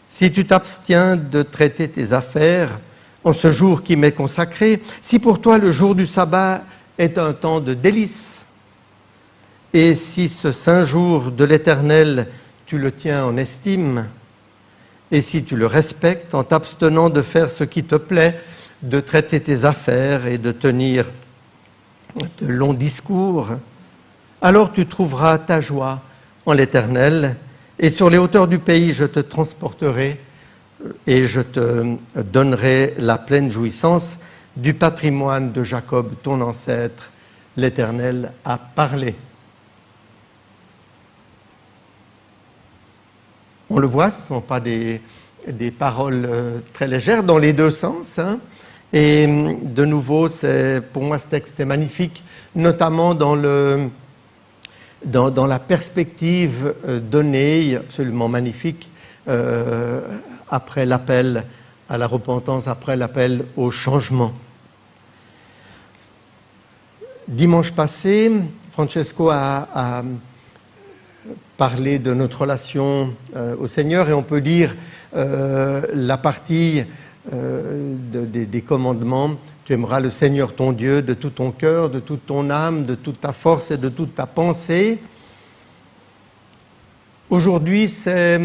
si 0.08 0.32
tu 0.32 0.46
t'abstiens 0.46 1.16
de 1.16 1.42
traiter 1.42 1.88
tes 1.88 2.12
affaires 2.12 2.80
en 3.24 3.32
ce 3.32 3.52
jour 3.52 3.82
qui 3.82 3.96
m'est 3.96 4.12
consacré, 4.12 4.82
si 5.00 5.18
pour 5.18 5.40
toi 5.40 5.58
le 5.58 5.70
jour 5.70 5.94
du 5.94 6.06
sabbat 6.06 6.64
est 6.98 7.18
un 7.18 7.32
temps 7.32 7.60
de 7.60 7.74
délice, 7.74 8.46
et 9.72 9.94
si 9.94 10.28
ce 10.28 10.52
saint 10.52 10.84
jour 10.84 11.30
de 11.30 11.44
l'Éternel 11.44 12.28
tu 12.66 12.78
le 12.78 12.92
tiens 12.92 13.24
en 13.24 13.36
estime, 13.36 14.06
et 15.12 15.20
si 15.20 15.44
tu 15.44 15.56
le 15.56 15.66
respectes 15.66 16.34
en 16.34 16.42
t'abstenant 16.42 17.10
de 17.10 17.20
faire 17.20 17.50
ce 17.50 17.64
qui 17.64 17.84
te 17.84 17.96
plaît, 17.96 18.40
de 18.82 18.98
traiter 18.98 19.40
tes 19.40 19.66
affaires 19.66 20.26
et 20.26 20.38
de 20.38 20.50
tenir 20.50 21.10
de 22.16 22.46
longs 22.46 22.72
discours, 22.72 23.50
alors 24.40 24.72
tu 24.72 24.86
trouveras 24.86 25.36
ta 25.38 25.60
joie 25.60 26.00
en 26.46 26.54
l'Éternel, 26.54 27.36
et 27.78 27.90
sur 27.90 28.08
les 28.08 28.18
hauteurs 28.18 28.48
du 28.48 28.58
pays 28.58 28.94
je 28.94 29.04
te 29.04 29.20
transporterai 29.20 30.18
et 31.06 31.26
je 31.26 31.42
te 31.42 31.96
donnerai 32.16 32.94
la 32.98 33.18
pleine 33.18 33.50
jouissance 33.50 34.18
du 34.56 34.74
patrimoine 34.74 35.52
de 35.52 35.62
Jacob, 35.62 36.14
ton 36.22 36.40
ancêtre. 36.40 37.10
L'Éternel 37.56 38.32
a 38.44 38.56
parlé. 38.56 39.14
On 43.74 43.78
le 43.78 43.86
voit, 43.86 44.10
ce 44.10 44.20
ne 44.20 44.26
sont 44.26 44.42
pas 44.42 44.60
des, 44.60 45.00
paroles 45.78 46.26
euh, 46.28 46.58
très 46.74 46.86
légères 46.86 47.22
dans 47.22 47.38
les 47.38 47.54
deux 47.54 47.70
sens. 47.70 48.18
Hein. 48.18 48.38
Et 48.92 49.26
de 49.26 49.86
nouveau, 49.86 50.28
pour 50.92 51.02
moi, 51.02 51.18
ce 51.18 51.28
texte 51.28 51.58
est 51.58 51.64
magnifique, 51.64 52.22
notamment 52.54 53.14
dans, 53.14 53.34
la 53.34 53.88
perspective 55.58 56.74
euh, 56.86 57.00
donnée, 57.00 57.76
absolument 57.76 58.28
magnifique, 58.28 58.90
euh, 59.26 60.02
après 60.50 60.84
l'appel 60.84 61.42
à 61.88 61.96
la 61.96 62.06
repentance, 62.06 62.68
après 62.68 62.94
l'appel 62.94 63.46
au 63.56 63.70
changement. 63.70 64.34
Dimanche 67.26 67.72
passé, 67.72 68.30
Francesco 68.70 69.30
a 69.30 70.02
parler 71.56 71.98
de 71.98 72.14
notre 72.14 72.42
relation 72.42 73.14
euh, 73.36 73.54
au 73.58 73.66
Seigneur 73.66 74.08
et 74.08 74.12
on 74.12 74.22
peut 74.22 74.40
dire 74.40 74.74
euh, 75.14 75.82
la 75.94 76.16
partie 76.16 76.82
euh, 77.32 77.94
des 78.04 78.62
commandements. 78.62 79.30
Tu 79.64 79.74
aimeras 79.74 80.00
le 80.00 80.10
Seigneur 80.10 80.54
ton 80.54 80.72
Dieu 80.72 81.02
de 81.02 81.14
tout 81.14 81.30
ton 81.30 81.52
cœur, 81.52 81.90
de 81.90 82.00
toute 82.00 82.26
ton 82.26 82.50
âme, 82.50 82.84
de 82.84 82.94
toute 82.94 83.20
ta 83.20 83.32
force 83.32 83.70
et 83.70 83.76
de 83.76 83.88
toute 83.88 84.14
ta 84.14 84.26
pensée. 84.26 84.98
Aujourd'hui, 87.30 87.88
c'est 87.88 88.40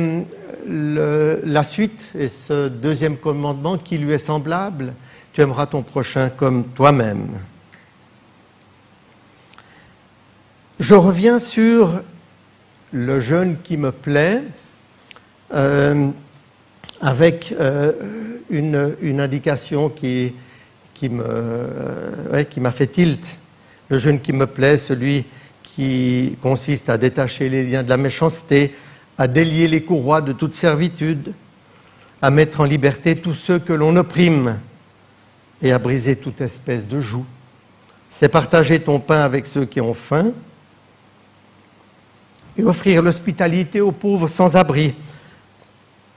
la 0.66 1.64
suite 1.64 2.14
et 2.18 2.28
ce 2.28 2.70
deuxième 2.70 3.18
commandement 3.18 3.78
qui 3.78 3.98
lui 3.98 4.12
est 4.12 4.18
semblable. 4.18 4.94
Tu 5.34 5.42
aimeras 5.42 5.66
ton 5.66 5.82
prochain 5.82 6.30
comme 6.30 6.66
toi-même. 6.68 7.28
Je 10.80 10.94
reviens 10.94 11.40
sur 11.40 12.02
le 12.92 13.20
jeûne 13.20 13.58
qui 13.64 13.78
me 13.78 13.92
plaît, 13.92 14.44
euh, 15.54 16.10
avec 17.02 17.54
euh, 17.60 17.92
une, 18.50 19.20
indication 19.20 19.90
qui, 19.90 20.34
qui 20.94 21.10
m'a 21.10 22.72
fait 22.72 22.88
tilt. 22.88 23.40
Le 23.90 23.98
jeûne 23.98 24.20
qui 24.20 24.34
me 24.34 24.48
plaît, 24.48 24.78
celui 24.78 25.26
qui 25.64 26.38
consiste 26.42 26.90
à 26.90 26.98
détacher 26.98 27.50
les 27.50 27.66
liens 27.66 27.84
de 27.84 27.90
la 27.90 27.98
méchanceté, 27.98 28.74
à 29.18 29.28
délier 29.28 29.68
les 29.68 29.84
courroies 29.84 30.22
de 30.22 30.34
toute 30.34 30.54
servitude, 30.54 31.34
à 32.22 32.32
mettre 32.32 32.62
en 32.62 32.64
liberté 32.64 33.16
tous 33.16 33.34
ceux 33.34 33.60
que 33.60 33.74
l'on 33.74 33.96
opprime 33.96 34.60
et 35.62 35.72
à 35.72 35.80
briser 35.80 36.16
toute 36.16 36.42
espèce 36.42 36.88
de 36.88 37.00
joug. 37.00 37.26
C'est 38.10 38.30
partager 38.30 38.80
ton 38.80 39.00
pain 39.00 39.20
avec 39.20 39.46
ceux 39.46 39.66
qui 39.66 39.82
ont 39.82 39.94
faim, 39.94 40.32
et 42.58 42.64
offrir 42.64 43.02
l'hospitalité 43.02 43.82
aux 43.82 43.92
pauvres 43.92 44.28
sans 44.28 44.56
abri, 44.56 44.96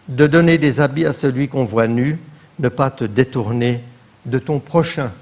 de 0.08 0.26
donner 0.26 0.58
des 0.58 0.80
habits 0.80 1.06
à 1.06 1.12
celui 1.12 1.48
qu'on 1.48 1.64
voit 1.64 1.86
nu, 1.86 2.18
ne 2.58 2.68
pas 2.68 2.90
te 2.90 3.04
détourner 3.04 3.82
de 4.26 4.38
ton 4.38 4.58
prochain. 4.58 5.12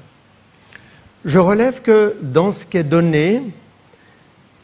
Je 1.24 1.38
relève 1.38 1.82
que 1.82 2.16
dans 2.22 2.52
ce 2.52 2.64
qui 2.64 2.78
est 2.78 2.84
donné, 2.84 3.42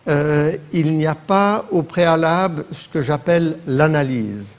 euh, 0.07 0.57
il 0.73 0.95
n'y 0.95 1.07
a 1.07 1.15
pas 1.15 1.67
au 1.71 1.83
préalable 1.83 2.65
ce 2.73 2.89
que 2.89 3.03
j'appelle 3.03 3.59
l'analyse. 3.67 4.57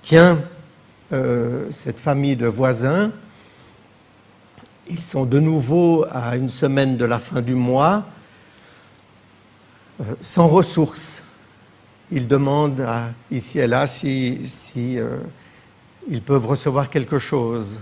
Tiens, 0.00 0.38
euh, 1.12 1.66
cette 1.70 2.00
famille 2.00 2.36
de 2.36 2.46
voisins, 2.46 3.12
ils 4.88 5.00
sont 5.00 5.24
de 5.24 5.38
nouveau 5.38 6.04
à 6.10 6.36
une 6.36 6.50
semaine 6.50 6.96
de 6.96 7.04
la 7.04 7.18
fin 7.18 7.40
du 7.40 7.54
mois, 7.54 8.04
sans 10.20 10.48
ressources. 10.48 11.22
Ils 12.10 12.28
demandent 12.28 12.86
ici 13.30 13.58
et 13.58 13.66
là 13.66 13.86
si, 13.86 14.38
euh, 14.76 15.18
ils 16.08 16.22
peuvent 16.22 16.46
recevoir 16.46 16.90
quelque 16.90 17.18
chose. 17.18 17.78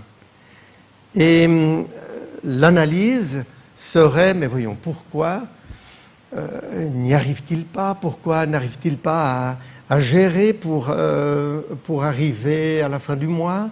Et 1.15 1.45
euh, 1.47 1.83
l'analyse 2.43 3.43
serait, 3.75 4.33
mais 4.33 4.47
voyons, 4.47 4.77
pourquoi 4.81 5.43
n'y 6.93 7.13
arrive-t-il 7.13 7.65
pas? 7.65 7.93
Pourquoi 7.93 8.45
n'arrive-t-il 8.45 8.95
pas 8.95 9.57
à, 9.89 9.99
gérer 9.99 10.53
pour, 10.53 10.89
pour 11.83 12.05
arriver 12.05 12.81
à 12.81 12.87
la 12.87 12.99
fin 12.99 13.17
du 13.17 13.27
mois? 13.27 13.69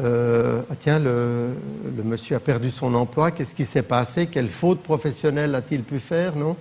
Ah 0.00 0.74
tiens, 0.78 0.98
le, 0.98 1.54
le, 1.96 2.02
monsieur 2.02 2.36
a 2.36 2.40
perdu 2.40 2.70
son 2.70 2.94
emploi, 2.94 3.30
qu'est-ce 3.30 3.54
qui 3.54 3.64
s'est 3.64 3.80
passé? 3.80 4.26
Quelle 4.26 4.50
faute 4.50 4.82
professionnelle 4.82 5.54
a-t-il 5.54 5.82
pu 5.82 5.98
faire? 5.98 6.36
Non 6.36 6.56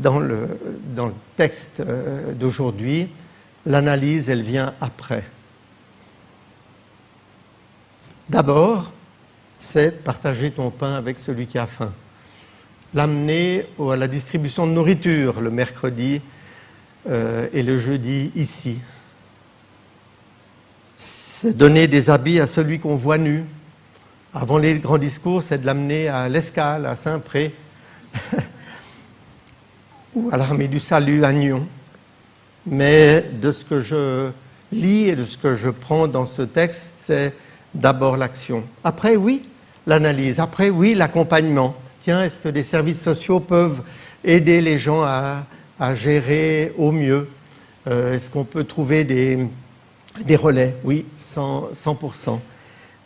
dans 0.00 0.18
le, 0.18 0.58
dans 0.94 1.06
le 1.06 1.14
texte 1.36 1.82
d'aujourd'hui, 2.34 3.08
l'analyse, 3.66 4.30
elle 4.30 4.42
vient 4.42 4.74
après. 4.80 5.24
D'abord, 8.28 8.92
c'est 9.58 10.04
partager 10.04 10.50
ton 10.50 10.70
pain 10.70 10.94
avec 10.94 11.18
celui 11.18 11.46
qui 11.46 11.58
a 11.58 11.66
faim. 11.66 11.92
L'amener 12.94 13.66
à 13.78 13.96
la 13.96 14.08
distribution 14.08 14.66
de 14.66 14.72
nourriture 14.72 15.40
le 15.40 15.50
mercredi 15.50 16.20
euh, 17.08 17.48
et 17.52 17.62
le 17.62 17.78
jeudi 17.78 18.30
ici. 18.34 18.78
C'est 20.96 21.56
donner 21.56 21.86
des 21.86 22.10
habits 22.10 22.40
à 22.40 22.46
celui 22.46 22.78
qu'on 22.78 22.96
voit 22.96 23.18
nu. 23.18 23.44
Avant 24.34 24.58
les 24.58 24.78
grands 24.78 24.98
discours, 24.98 25.42
c'est 25.42 25.58
de 25.58 25.66
l'amener 25.66 26.08
à 26.08 26.28
l'Escale, 26.28 26.86
à 26.86 26.96
Saint-Pré, 26.96 27.54
ou 30.14 30.28
à 30.32 30.36
l'armée 30.36 30.68
du 30.68 30.80
salut 30.80 31.24
à 31.24 31.32
Nyon. 31.32 31.66
Mais 32.66 33.24
de 33.40 33.52
ce 33.52 33.64
que 33.64 33.80
je 33.80 34.30
lis 34.72 35.08
et 35.08 35.16
de 35.16 35.24
ce 35.24 35.36
que 35.36 35.54
je 35.54 35.70
prends 35.70 36.06
dans 36.06 36.26
ce 36.26 36.42
texte, 36.42 36.94
c'est 36.98 37.34
d'abord 37.74 38.16
l'action. 38.16 38.64
Après, 38.84 39.16
oui, 39.16 39.42
l'analyse. 39.86 40.40
Après, 40.40 40.70
oui, 40.70 40.94
l'accompagnement. 40.94 41.74
Tiens, 42.02 42.24
est-ce 42.24 42.40
que 42.40 42.48
les 42.48 42.62
services 42.62 43.00
sociaux 43.00 43.40
peuvent 43.40 43.80
aider 44.24 44.60
les 44.60 44.78
gens 44.78 45.02
à, 45.02 45.44
gérer 45.94 46.72
au 46.76 46.92
mieux? 46.92 47.28
Euh, 47.86 48.14
Est-ce 48.14 48.28
qu'on 48.30 48.44
peut 48.44 48.64
trouver 48.64 49.04
des, 49.04 49.48
relais? 50.36 50.76
Oui, 50.84 51.06
100%, 51.20 51.74
100%. 51.74 52.38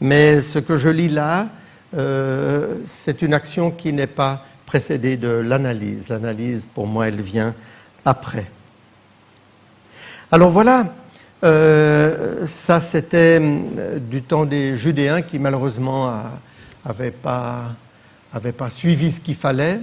Mais 0.01 0.43
ce 0.43 0.59
que 0.59 0.77
je 0.77 0.89
lis 0.89 1.09
là, 1.09 1.49
euh, 1.95 2.79
c'est 2.85 3.23
une 3.23 3.35
action 3.35 3.71
qui 3.71 3.93
n'est 3.93 4.07
pas 4.07 4.45
précédée 4.73 5.19
de 5.19 5.29
l'analyse. 5.29 6.09
L'analyse, 6.09 6.67
pour 6.73 6.87
moi, 6.87 7.07
elle 7.07 7.21
vient 7.21 7.55
après. 8.07 8.47
Alors 10.31 10.49
voilà, 10.49 10.87
euh, 11.45 12.47
ça, 12.47 12.81
c'était 12.81 13.39
euh, 13.39 13.99
du 13.99 14.23
temps 14.23 14.47
des 14.47 14.79
Judéens 14.79 15.21
qui, 15.21 15.39
malheureusement, 15.39 16.11
n'avaient 16.87 17.11
pas, 17.11 17.65
pas, 18.33 18.71
suivi 18.71 19.13
ce 19.13 19.21
qu'il 19.21 19.35
fallait. 19.35 19.79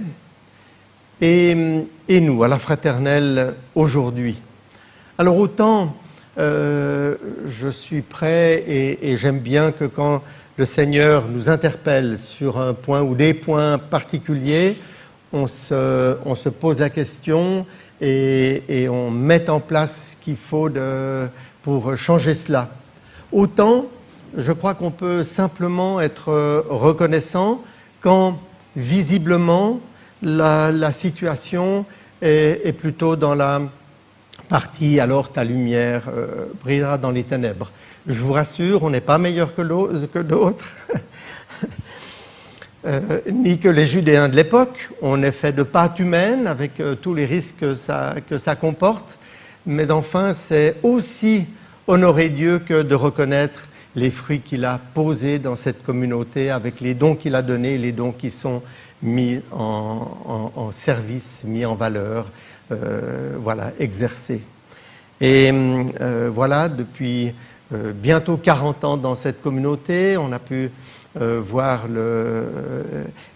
Et, 1.20 1.84
et, 2.08 2.18
nous, 2.18 2.42
à 2.42 2.48
la 2.48 2.58
fraternelle, 2.58 3.54
aujourd'hui. 3.76 4.42
Alors, 5.18 5.36
autant 5.36 5.94
euh, 6.36 7.14
je 7.46 7.68
suis 7.68 8.02
prêt 8.02 8.64
et, 8.66 9.16
j'aime 9.16 9.38
bien 9.38 9.70
que 9.70 9.84
quand 9.84 10.20
le 10.60 10.66
Seigneur 10.66 11.26
nous 11.26 11.48
interpelle 11.48 12.18
sur 12.18 12.60
un 12.60 12.74
point 12.74 13.00
ou 13.00 13.14
des 13.14 13.32
points 13.32 13.78
particuliers, 13.78 14.76
on 15.32 15.46
se, 15.46 16.50
pose 16.50 16.80
la 16.80 16.90
question 16.90 17.64
et, 17.98 18.86
on 18.90 19.10
met 19.10 19.48
en 19.48 19.58
place 19.58 20.10
ce 20.10 20.22
qu'il 20.22 20.36
faut 20.36 20.68
pour 21.62 21.96
changer 21.96 22.34
cela. 22.34 22.68
Autant, 23.32 23.86
je 24.36 24.52
crois 24.52 24.74
qu'on 24.74 24.90
peut 24.90 25.24
simplement 25.24 25.98
être 25.98 26.30
reconnaissant 26.68 27.62
quand 28.02 28.38
visiblement 28.76 29.80
la, 30.20 30.92
situation 30.92 31.86
est, 32.20 32.76
plutôt 32.76 33.16
dans 33.16 33.34
la 33.34 33.62
partie 34.50 34.98
alors 34.98 35.30
ta 35.30 35.44
lumière 35.44 36.02
euh, 36.08 36.46
brillera 36.60 36.98
dans 36.98 37.12
les 37.12 37.22
ténèbres. 37.22 37.70
Je 38.08 38.20
vous 38.20 38.32
rassure, 38.32 38.82
on 38.82 38.90
n'est 38.90 39.00
pas 39.00 39.16
meilleur 39.16 39.54
que 39.54 40.18
d'autres, 40.22 40.72
euh, 42.84 43.20
ni 43.30 43.60
que 43.60 43.68
les 43.68 43.86
Judéens 43.86 44.28
de 44.28 44.34
l'époque. 44.34 44.90
On 45.02 45.22
est 45.22 45.30
fait 45.30 45.52
de 45.52 45.62
pâte 45.62 46.00
humaine 46.00 46.48
avec 46.48 46.80
euh, 46.80 46.96
tous 46.96 47.14
les 47.14 47.26
risques 47.26 47.60
que 47.60 48.38
ça, 48.38 48.56
comporte 48.56 49.16
mais 49.66 49.90
enfin, 49.90 50.32
c'est 50.34 50.76
aussi 50.82 51.46
honorer 51.86 52.28
Dieu 52.30 52.58
que 52.58 52.82
de 52.82 52.94
reconnaître 52.94 53.68
les 53.94 54.10
fruits 54.10 54.40
qu'il 54.40 54.64
a 54.64 54.80
posés 54.94 55.38
dans 55.38 55.54
cette 55.54 55.84
communauté 55.84 56.50
avec 56.50 56.80
les 56.80 56.94
dons 56.94 57.14
qu'il 57.14 57.34
a 57.34 57.42
donnés, 57.42 57.78
les 57.78 57.92
dons 57.92 58.12
qui 58.12 58.30
sont 58.30 58.62
mis 59.02 59.40
en, 59.52 60.70
service, 60.72 61.42
mis 61.44 61.64
en 61.64 61.74
valeur, 61.74 62.30
voilà, 62.70 63.72
exercés. 63.78 64.42
Et 65.20 65.50
euh, 65.52 66.30
voilà, 66.32 66.68
depuis 66.68 67.34
euh, 67.74 67.92
bientôt 67.92 68.38
40 68.38 68.84
ans 68.84 68.96
dans 68.96 69.14
cette 69.14 69.42
communauté, 69.42 70.16
on 70.16 70.32
a 70.32 70.38
pu 70.38 70.70
voir 71.16 71.88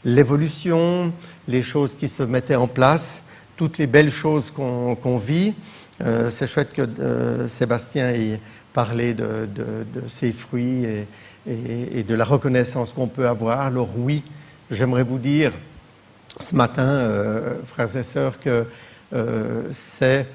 l'évolution, 0.04 1.12
les 1.48 1.64
choses 1.64 1.96
qui 1.96 2.08
se 2.08 2.22
mettaient 2.22 2.54
en 2.54 2.68
place, 2.68 3.24
toutes 3.56 3.78
les 3.78 3.88
belles 3.88 4.12
choses 4.12 4.52
qu'on 4.52 5.18
vit. 5.18 5.54
Euh, 6.00 6.30
c'est 6.30 6.46
chouette 6.46 6.72
que 6.72 6.82
euh, 6.82 7.48
Sébastien 7.48 8.10
ait 8.10 8.40
parlé 8.72 9.14
de, 9.14 9.48
ses 10.08 10.32
fruits 10.32 10.84
et, 11.46 12.02
de 12.02 12.14
la 12.14 12.24
reconnaissance 12.24 12.92
qu'on 12.92 13.06
peut 13.06 13.28
avoir. 13.28 13.60
Alors 13.60 13.88
oui, 13.96 14.22
j'aimerais 14.70 15.04
vous 15.04 15.18
dire 15.18 15.52
ce 16.40 16.56
matin, 16.56 16.82
euh, 16.82 17.56
frères 17.66 17.96
et 17.96 18.02
sœurs, 18.02 18.40
que 18.40 18.66
c'est 19.72 20.26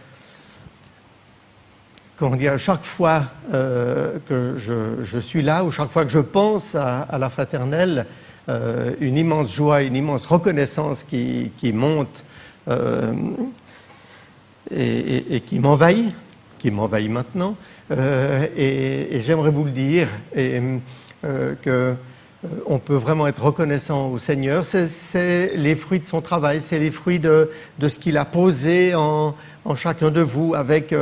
comment 2.18 2.36
dire, 2.36 2.58
chaque 2.58 2.84
fois 2.84 3.24
que 3.52 4.56
je, 4.58 5.20
suis 5.20 5.42
là 5.42 5.64
ou 5.64 5.72
chaque 5.72 5.90
fois 5.90 6.04
que 6.06 6.12
je 6.12 6.20
pense 6.20 6.76
à, 6.76 7.18
la 7.18 7.30
fraternelle, 7.30 8.06
une 8.48 9.18
immense 9.18 9.54
joie, 9.54 9.84
une 9.84 9.96
immense 9.96 10.26
reconnaissance 10.26 11.04
qui, 11.04 11.52
monte 11.74 12.24
et, 14.72 15.42
qui 15.46 15.60
m'envahit, 15.60 16.16
qui 16.58 16.72
m'envahit 16.72 17.10
maintenant. 17.10 17.56
Euh, 17.92 18.46
et, 18.56 19.22
j'aimerais 19.22 19.50
vous 19.50 19.66
le 19.66 19.72
dire, 19.72 20.08
et, 20.36 20.62
euh, 21.26 21.56
que 21.62 21.70
euh, 21.70 21.94
on 22.66 22.80
peut 22.80 22.96
vraiment 22.96 23.28
être 23.28 23.44
reconnaissant 23.44 24.10
au 24.10 24.18
Seigneur. 24.18 24.64
C'est 24.66 25.52
les 25.56 25.76
fruits 25.76 26.00
de 26.00 26.06
son 26.06 26.22
travail, 26.22 26.62
c'est 26.62 26.80
les 26.80 26.92
fruits 26.92 27.20
de, 27.20 27.50
ce 27.82 28.00
qu'il 28.00 28.18
a 28.18 28.26
posé 28.26 28.96
en, 28.96 29.36
chacun 29.76 30.12
de 30.12 30.22
vous 30.22 30.56
avec 30.56 30.96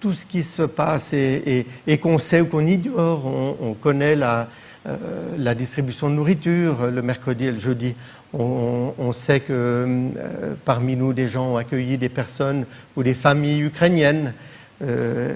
tout 0.00 0.12
ce 0.12 0.26
qui 0.26 0.42
se 0.42 0.62
passe 0.62 1.12
et, 1.14 1.66
qu'on 2.02 2.18
sait 2.18 2.40
ou 2.42 2.46
qu'on 2.46 2.66
ignore. 2.66 3.24
On, 3.24 3.56
on 3.60 3.74
connaît 3.74 4.14
la, 4.14 4.48
la 5.38 5.54
distribution 5.54 6.10
de 6.10 6.14
nourriture 6.14 6.90
le 6.90 7.02
mercredi 7.02 7.46
et 7.46 7.52
le 7.52 7.58
jeudi. 7.58 7.94
On, 8.36 9.12
sait 9.12 9.38
que 9.38 9.52
euh, 9.52 10.54
parmi 10.64 10.96
nous, 10.96 11.12
des 11.12 11.28
gens 11.28 11.52
ont 11.52 11.56
accueilli 11.56 11.98
des 11.98 12.08
personnes 12.08 12.66
ou 12.96 13.04
des 13.04 13.14
familles 13.14 13.62
ukrainiennes. 13.62 14.34
Euh, 14.82 15.34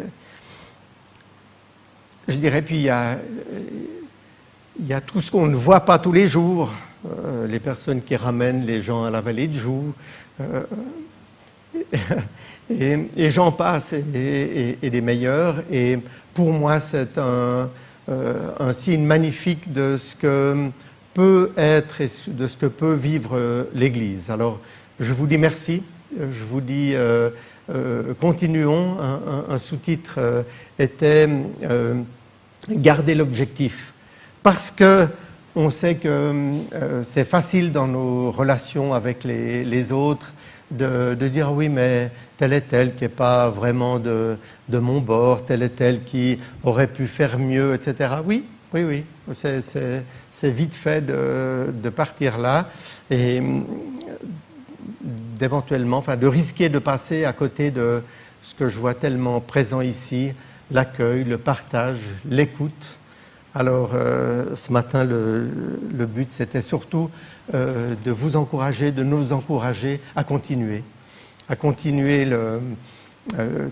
je 2.27 2.35
dirais, 2.35 2.61
puis 2.61 2.77
il 2.77 2.83
y 2.83 2.91
a, 2.91 3.19
tout 5.07 5.21
ce 5.21 5.31
qu'on 5.31 5.47
ne 5.47 5.57
voit 5.57 5.81
pas 5.81 5.99
tous 5.99 6.13
les 6.13 6.27
jours, 6.27 6.73
euh, 7.07 7.47
les 7.47 7.61
personnes 7.61 8.03
qui 8.03 8.17
ramènent 8.17 8.67
les 8.67 8.81
gens 8.81 9.05
à 9.05 9.11
la 9.11 9.21
vallée 9.21 9.49
de 9.49 9.59
Joux, 9.59 9.93
et, 12.71 13.31
j'en 13.31 13.53
passe, 13.53 13.93
et, 13.93 14.77
des 14.83 15.01
meilleurs. 15.01 15.57
Et 15.71 15.99
pour 16.33 16.53
moi, 16.53 16.81
c'est 16.81 17.19
un, 17.19 17.69
un 18.09 18.73
signe 18.73 19.05
magnifique 19.05 19.73
de 19.73 19.97
ce 19.99 20.15
que 20.15 20.71
peut 21.19 21.51
être 21.57 22.01
et 22.01 22.07
de 22.29 22.47
ce 22.47 22.57
que 22.57 22.67
peut 22.67 22.95
vivre 22.95 23.37
euh, 23.37 23.65
l'Église. 23.75 24.31
Alors, 24.31 24.61
je 25.01 25.13
vous 25.13 25.27
dis 25.27 25.37
merci, 25.37 25.83
euh, 26.17 26.29
je 26.31 26.45
vous 26.45 26.61
dis 26.61 26.93
euh, 26.95 27.31
continuons. 28.21 28.97
Un, 29.51 29.59
sous-titre 29.59 30.45
était 30.79 31.29
garder 32.71 33.17
l'objectif, 33.17 33.93
parce 34.43 34.71
que 34.71 35.07
on 35.57 35.71
sait 35.71 35.97
que 35.97 36.53
c'est 37.03 37.25
facile 37.25 37.73
dans 37.73 37.89
nos 37.89 38.31
relations 38.31 38.95
avec 38.95 39.25
les, 39.25 39.93
autres 39.93 40.33
de, 40.71 41.15
dire 41.29 41.53
oui, 41.53 41.69
mais 41.69 42.13
tel 42.37 42.53
est 42.53 42.61
tel 42.61 42.95
qui 42.95 43.05
n'est 43.05 43.09
pas 43.09 43.51
vraiment 43.51 43.99
de, 43.99 44.37
de, 44.69 44.79
mon 44.79 45.01
bord, 45.01 45.45
tel 45.45 45.63
est 45.63 45.71
tel 45.71 46.05
qui 46.05 46.39
aurait 46.63 46.87
pu 46.87 47.07
faire 47.07 47.39
mieux, 47.39 47.75
etc. 47.75 48.17
Oui, 48.25 48.45
oui, 48.75 48.85
oui, 48.85 49.05
c'est 49.33 50.51
vite 50.51 50.75
fait 50.75 51.05
de, 51.05 51.89
partir 51.89 52.39
là 52.39 52.69
et 53.11 53.41
d'éventuellement, 55.01 55.99
enfin 55.99 56.17
de 56.17 56.27
risquer 56.27 56.69
de 56.69 56.79
passer 56.79 57.25
à 57.25 57.33
côté 57.33 57.71
de 57.71 58.03
ce 58.43 58.55
que 58.55 58.69
je 58.69 58.79
vois 58.79 58.95
tellement 58.95 59.41
présent 59.41 59.81
ici, 59.81 60.33
l'accueil, 60.71 61.25
le 61.25 61.39
partage, 61.39 61.99
l'écoute, 62.29 62.98
Alors 63.59 63.91
ce 64.55 64.73
matin, 64.73 65.03
le, 65.03 66.07
but, 66.07 66.31
c'était 66.31 66.63
surtout 66.63 67.11
de 67.53 68.11
vous 68.13 68.37
encourager, 68.37 68.93
de 68.93 69.03
nous 69.03 69.33
encourager 69.33 70.01
à 70.15 70.23
continuer, 70.23 70.85
à 71.49 71.57
continuer 71.57 72.25
le, 72.25 72.61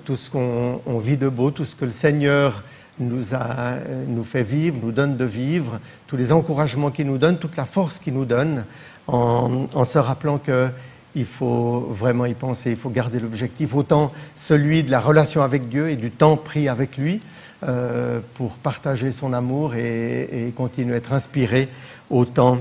tout 0.04 0.16
ce 0.16 0.28
qu'on 0.28 0.98
vit 0.98 1.16
de 1.16 1.28
beau, 1.28 1.52
tout 1.52 1.64
ce 1.64 1.76
que 1.76 1.84
le 1.84 1.92
Seigneur 1.92 2.64
nous, 2.98 3.32
a, 3.32 3.76
nous 4.08 4.24
fait 4.24 4.42
vivre, 4.42 4.76
nous 4.82 4.90
donne 4.90 5.16
de 5.16 5.24
vivre, 5.24 5.78
tous 6.08 6.16
les 6.16 6.32
encouragements 6.32 6.90
qu'il 6.90 7.06
nous 7.06 7.18
donne, 7.18 7.38
toute 7.38 7.56
la 7.56 7.64
force 7.64 8.00
qu'il 8.00 8.14
nous 8.14 8.24
donne, 8.24 8.64
en 9.06 9.84
se 9.84 9.98
rappelant 9.98 10.38
que 10.38 10.68
il 11.16 11.24
faut 11.24 11.80
vraiment 11.90 12.26
y 12.26 12.34
penser, 12.34 12.72
il 12.72 12.76
faut 12.76 12.90
garder 12.90 13.18
l'objectif, 13.18 13.74
autant 13.74 14.12
celui 14.36 14.82
de 14.82 14.90
la 14.90 15.00
relation 15.00 15.40
avec 15.40 15.68
Dieu 15.70 15.88
et 15.88 15.96
du 15.96 16.10
temps 16.10 16.36
pris 16.36 16.68
avec 16.68 16.98
lui 16.98 17.20
euh, 17.66 18.20
pour 18.34 18.56
partager 18.56 19.12
son 19.12 19.32
amour 19.32 19.74
et, 19.74 20.52
continuer 20.54 20.92
à 20.92 20.98
être 20.98 21.14
inspiré, 21.14 21.68
autant 22.10 22.58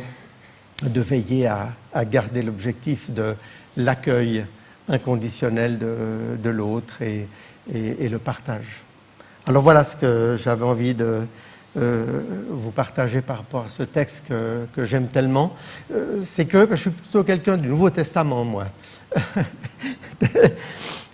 de 0.81 1.01
veiller 1.01 1.47
à, 1.47 1.75
garder 2.05 2.41
l'objectif 2.41 3.11
de 3.11 3.35
l'accueil 3.75 4.45
inconditionnel 4.87 5.77
de, 5.77 6.49
l'autre 6.49 7.01
et, 7.01 7.27
le 7.73 8.17
partage. 8.19 8.83
Alors 9.47 9.63
voilà 9.63 9.83
ce 9.83 9.97
que 9.97 10.37
j'avais 10.41 10.65
envie 10.65 10.93
de, 10.93 11.23
euh, 11.77 12.21
vous 12.49 12.71
partager 12.71 13.21
par 13.21 13.37
rapport 13.37 13.65
à 13.65 13.69
ce 13.69 13.83
texte 13.83 14.23
que, 14.27 14.65
que 14.75 14.85
j'aime 14.85 15.07
tellement, 15.07 15.53
euh, 15.91 16.21
c'est 16.25 16.45
que, 16.45 16.67
je 16.71 16.75
suis 16.75 16.89
plutôt 16.89 17.23
quelqu'un 17.23 17.57
du 17.57 17.67
Nouveau 17.67 17.89
Testament, 17.89 18.45
moi. 18.45 18.65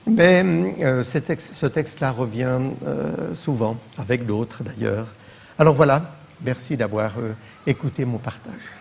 Mais 0.07 0.43
euh, 0.81 1.03
ce 1.03 1.17
texte-là 1.19 1.69
texte 1.69 2.03
revient 2.17 2.59
euh, 2.85 3.33
souvent, 3.33 3.77
avec 3.97 4.25
d'autres 4.25 4.63
d'ailleurs. 4.63 5.07
Alors 5.57 5.75
voilà, 5.75 6.15
merci 6.43 6.75
d'avoir 6.75 7.13
écouté 7.65 8.03
mon 8.05 8.17
partage. 8.17 8.80